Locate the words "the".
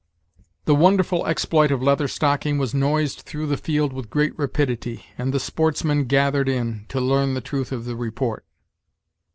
0.65-0.73, 3.45-3.55, 5.31-5.39, 7.35-7.39, 7.85-7.95